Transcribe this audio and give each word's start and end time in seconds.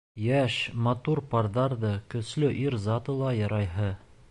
Йәш, 0.27 0.53
матур 0.87 1.21
парҙар 1.33 1.77
ҙа, 1.85 1.93
көслө 2.15 2.51
ир 2.65 2.81
заты 2.89 3.19
ла 3.23 3.37
ярайһы. 3.41 3.95